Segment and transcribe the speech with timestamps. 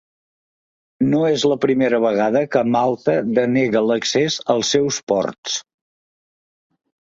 [1.09, 5.63] No és la primera vegada que Malta denega l’accés als seus ports.